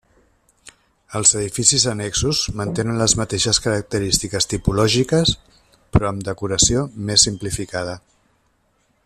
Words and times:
Els 1.17 1.33
edificis 1.41 1.83
annexos 1.91 2.39
mantenen 2.61 2.97
les 3.01 3.15
mateixes 3.21 3.61
característiques 3.67 4.51
tipològiques, 4.55 5.35
però 5.95 6.09
amb 6.15 6.27
decoració 6.31 6.87
més 7.11 7.29
simplificada. 7.31 7.97